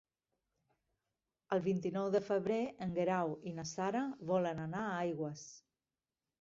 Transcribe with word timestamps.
El 1.57 1.61
vint-i-nou 1.67 2.09
de 2.17 2.23
febrer 2.31 2.59
en 2.87 2.97
Guerau 2.97 3.37
i 3.53 3.55
na 3.61 3.69
Sara 3.75 4.05
volen 4.33 4.67
anar 4.67 4.85
a 4.89 4.99
Aigües. 5.07 5.49